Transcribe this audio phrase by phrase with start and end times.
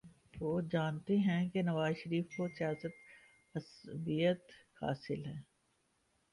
[0.41, 2.87] وہ جانتے ہیں کہ نواز شریف کو سیاسی
[3.55, 5.39] عصبیت حاصل ہے۔